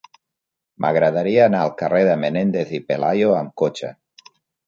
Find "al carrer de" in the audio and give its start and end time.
1.65-2.15